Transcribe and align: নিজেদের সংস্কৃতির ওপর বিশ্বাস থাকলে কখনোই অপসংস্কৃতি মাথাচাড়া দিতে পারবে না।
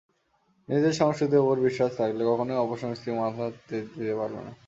নিজেদের 0.69 0.93
সংস্কৃতির 0.93 1.43
ওপর 1.43 1.57
বিশ্বাস 1.67 1.91
থাকলে 1.97 2.23
কখনোই 2.25 2.61
অপসংস্কৃতি 2.61 3.11
মাথাচাড়া 3.13 3.49
দিতে 3.93 4.13
পারবে 4.15 4.39
না। 4.39 4.51